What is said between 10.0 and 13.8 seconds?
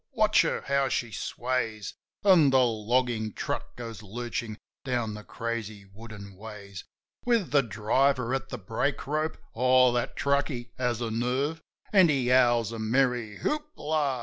truckie has a nerve I An' he howls a merry "Hoop